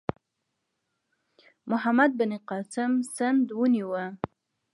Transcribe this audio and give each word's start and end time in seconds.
محمد 1.69 2.11
بن 2.19 2.31
قاسم 2.49 2.91
سند 3.15 3.47
ونیو. 3.59 3.89